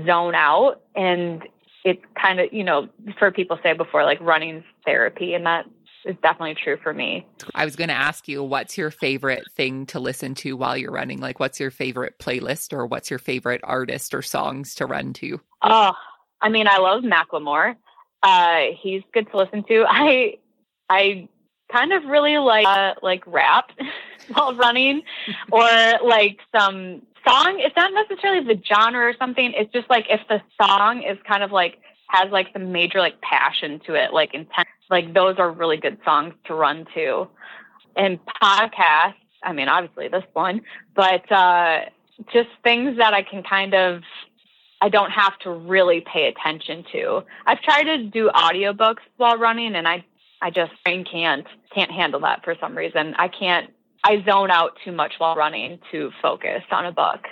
[0.06, 1.42] zone out and
[1.84, 2.88] it's kind of, you know,
[3.18, 5.66] for people say before, like running therapy, and that
[6.04, 7.26] is definitely true for me.
[7.54, 10.92] I was going to ask you, what's your favorite thing to listen to while you're
[10.92, 11.20] running?
[11.20, 15.40] Like, what's your favorite playlist, or what's your favorite artist or songs to run to?
[15.62, 15.92] Oh,
[16.40, 17.76] I mean, I love Macklemore.
[18.22, 19.84] Uh, he's good to listen to.
[19.88, 20.36] I,
[20.88, 21.28] I
[21.72, 23.70] kind of really like uh, like rap
[24.32, 25.02] while running,
[25.50, 25.68] or
[26.04, 30.40] like some song it's not necessarily the genre or something it's just like if the
[30.62, 34.68] song is kind of like has like some major like passion to it like intent
[34.90, 37.28] like those are really good songs to run to.
[37.96, 40.62] And podcasts i mean obviously this one
[40.94, 41.80] but uh
[42.32, 44.02] just things that i can kind of
[44.80, 47.22] i don't have to really pay attention to.
[47.46, 50.04] I've tried to do audiobooks while running and i
[50.42, 53.14] i just can't can't handle that for some reason.
[53.18, 53.70] I can't
[54.02, 57.26] I zone out too much while running to focus on a book.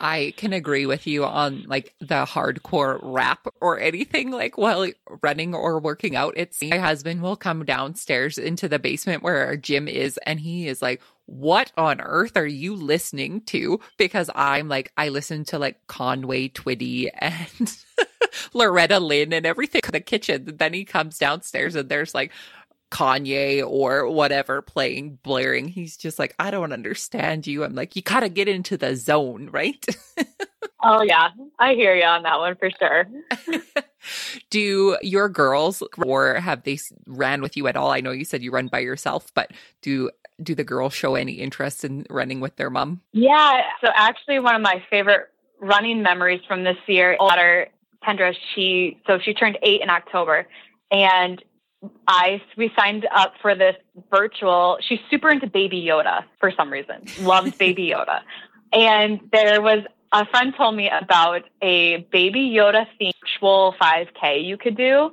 [0.00, 4.86] I can agree with you on like the hardcore rap or anything like while
[5.22, 6.34] running or working out.
[6.36, 10.68] It's my husband will come downstairs into the basement where our gym is and he
[10.68, 13.80] is like, what on earth are you listening to?
[13.98, 17.76] Because I'm like, I listen to like Conway Twitty and
[18.54, 20.56] Loretta Lynn and everything in the kitchen.
[20.58, 22.30] Then he comes downstairs and there's like
[22.90, 25.68] Kanye or whatever playing, blaring.
[25.68, 27.64] He's just like, I don't understand you.
[27.64, 29.84] I'm like, you gotta get into the zone, right?
[30.82, 31.28] oh, yeah.
[31.58, 33.06] I hear you on that one for sure.
[34.50, 37.90] do your girls or have they ran with you at all?
[37.90, 39.52] I know you said you run by yourself, but
[39.82, 40.10] do
[40.42, 43.00] do the girls show any interest in running with their mom?
[43.12, 43.62] Yeah.
[43.80, 47.68] So actually one of my favorite running memories from this year, daughter
[48.06, 50.46] Kendra, she so she turned eight in October
[50.90, 51.42] and
[52.06, 53.76] I we signed up for this
[54.10, 54.78] virtual.
[54.80, 57.04] She's super into Baby Yoda for some reason.
[57.20, 58.20] Loves Baby Yoda,
[58.72, 64.56] and there was a friend told me about a Baby Yoda themed virtual 5K you
[64.56, 65.12] could do,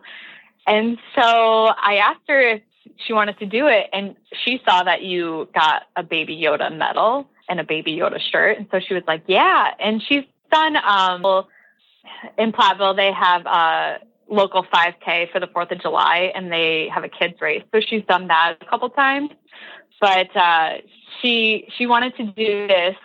[0.65, 2.61] and so I asked her if
[2.97, 3.87] she wanted to do it.
[3.93, 8.57] And she saw that you got a Baby Yoda medal and a Baby Yoda shirt.
[8.57, 9.71] And so she was like, yeah.
[9.79, 11.45] And she's done, um,
[12.37, 13.99] in Platteville, they have a
[14.29, 17.63] local 5K for the 4th of July and they have a kids race.
[17.73, 19.29] So she's done that a couple times.
[20.01, 20.77] But uh,
[21.21, 22.95] she she wanted to do this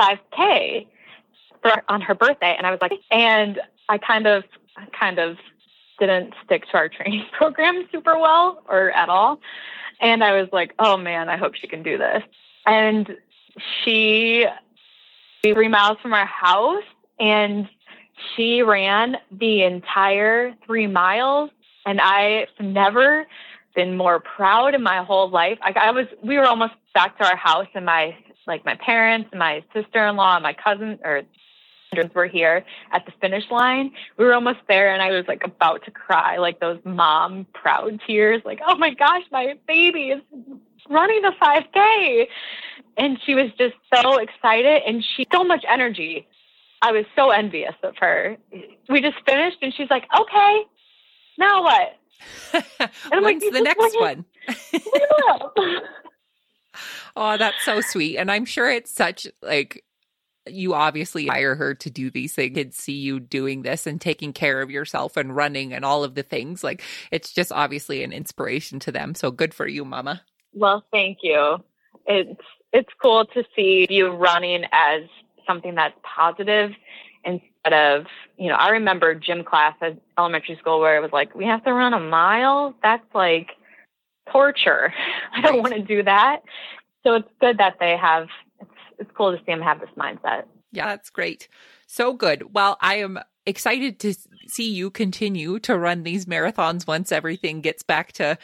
[0.00, 0.86] 5K
[1.62, 4.44] for on her birthday, and I was like, and I kind of
[4.98, 5.36] kind of
[5.98, 9.40] didn't stick to our training program super well or at all.
[10.00, 12.22] And I was like, oh man, I hope she can do this.
[12.66, 13.16] And
[13.82, 14.46] she
[15.42, 16.84] three miles from our house
[17.18, 17.68] and
[18.36, 21.50] she ran the entire three miles
[21.86, 23.26] and I've never
[23.74, 25.58] been more proud in my whole life.
[25.62, 28.16] I, I was we were almost back to our house and my
[28.46, 31.22] like my parents and my sister-in-law and my cousin or
[32.14, 33.92] were here at the finish line.
[34.16, 38.00] We were almost there and I was like about to cry, like those mom proud
[38.06, 40.22] tears, like, oh my gosh, my baby is
[40.88, 42.26] running the 5K.
[42.96, 46.26] And she was just so excited and she so much energy.
[46.82, 48.36] I was so envious of her.
[48.88, 50.62] We just finished and she's like, okay,
[51.38, 51.96] now what?
[53.12, 54.24] When's like, the next one?
[57.16, 58.16] oh, that's so sweet.
[58.16, 59.84] And I'm sure it's such like
[60.46, 62.56] you obviously hire her to do these things.
[62.58, 66.14] and see you doing this and taking care of yourself and running and all of
[66.14, 66.64] the things.
[66.64, 69.14] Like it's just obviously an inspiration to them.
[69.14, 70.22] So good for you, mama.
[70.54, 71.58] Well, thank you.
[72.06, 72.40] It's
[72.72, 75.02] it's cool to see you running as
[75.48, 76.72] something that's positive
[77.24, 81.34] instead of, you know, I remember gym class at elementary school where it was like,
[81.34, 82.74] we have to run a mile.
[82.82, 83.50] That's like
[84.30, 84.92] torture.
[85.32, 86.42] I don't want to do that.
[87.04, 88.28] So it's good that they have
[88.98, 90.44] it's cool to see them have this mindset.
[90.72, 91.48] Yeah, that's great.
[91.86, 92.52] So good.
[92.52, 94.14] Well, I am excited to
[94.46, 98.36] see you continue to run these marathons once everything gets back to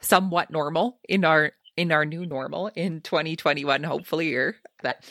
[0.00, 5.04] somewhat normal in our in our new normal in 2021 hopefully or that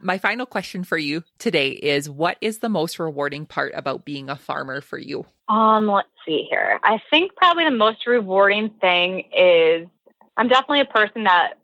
[0.00, 4.30] my final question for you today is what is the most rewarding part about being
[4.30, 5.26] a farmer for you?
[5.48, 6.78] Um, let's see here.
[6.82, 9.88] I think probably the most rewarding thing is
[10.36, 11.54] I'm definitely a person that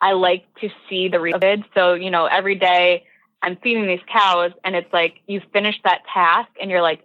[0.00, 1.62] I like to see the results.
[1.74, 3.04] So, you know, every day
[3.42, 7.04] I'm feeding these cows and it's like you finish that task and you're like,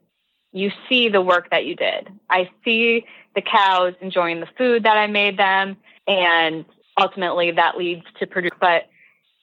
[0.51, 2.09] you see the work that you did.
[2.29, 3.05] I see
[3.36, 5.77] the cows enjoying the food that I made them
[6.07, 6.65] and
[6.99, 8.89] ultimately that leads to produce but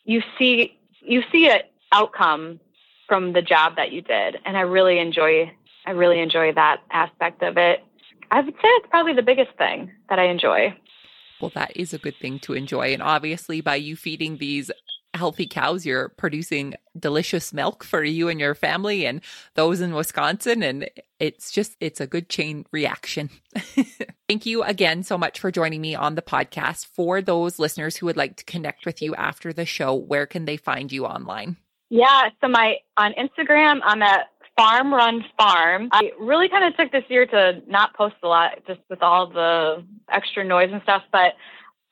[0.04, 1.60] you see you see an
[1.92, 2.60] outcome
[3.06, 5.52] from the job that you did and I really enjoy
[5.86, 7.82] I really enjoy that aspect of it.
[8.30, 10.76] I would say it's probably the biggest thing that I enjoy.
[11.40, 12.92] Well, that is a good thing to enjoy.
[12.92, 14.70] And obviously, by you feeding these
[15.14, 19.22] healthy cows, you're producing delicious milk for you and your family and
[19.54, 20.62] those in Wisconsin.
[20.62, 23.30] And it's just, it's a good chain reaction.
[24.28, 26.84] Thank you again so much for joining me on the podcast.
[26.86, 30.44] For those listeners who would like to connect with you after the show, where can
[30.44, 31.56] they find you online?
[31.88, 35.88] Yeah, so my on Instagram, I'm at Farm Run Farm.
[35.92, 39.28] I really kind of took this year to not post a lot just with all
[39.28, 41.32] the extra noise and stuff, but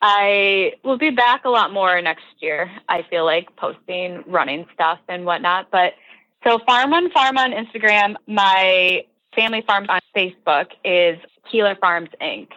[0.03, 2.71] I will be back a lot more next year.
[2.87, 5.69] I feel like posting running stuff and whatnot.
[5.71, 5.95] But
[6.45, 9.07] so Farm Run Farm on Instagram, my
[9.37, 11.19] family farm on Facebook is
[11.51, 12.49] Keeler Farms Inc.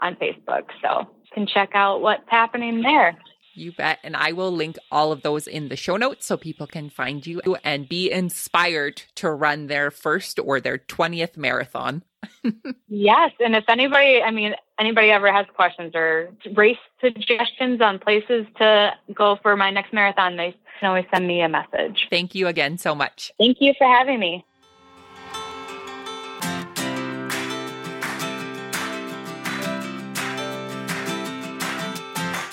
[0.00, 0.64] on Facebook.
[0.82, 3.16] So you can check out what's happening there.
[3.54, 3.98] You bet.
[4.02, 7.26] And I will link all of those in the show notes so people can find
[7.26, 12.02] you and be inspired to run their first or their 20th marathon.
[12.88, 13.32] yes.
[13.40, 18.92] And if anybody, I mean, anybody ever has questions or race suggestions on places to
[19.14, 22.06] go for my next marathon, they can always send me a message.
[22.10, 23.32] Thank you again so much.
[23.38, 24.44] Thank you for having me.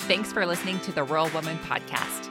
[0.08, 2.30] Thanks for listening to the Rural Woman Podcast.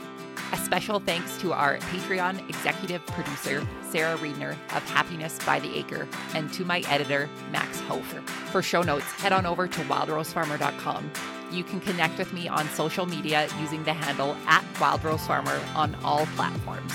[0.51, 6.07] A special thanks to our Patreon executive producer, Sarah Reedner of Happiness by the Acre,
[6.33, 8.21] and to my editor, Max Hofer.
[8.51, 11.11] For show notes, head on over to wildrosefarmer.com.
[11.51, 16.25] You can connect with me on social media using the handle at wildrosefarmer on all
[16.35, 16.93] platforms.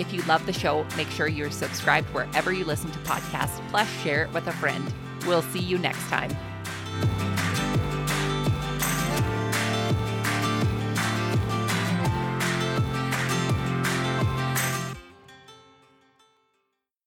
[0.00, 3.88] If you love the show, make sure you're subscribed wherever you listen to podcasts, plus
[4.02, 4.92] share it with a friend.
[5.28, 6.36] We'll see you next time.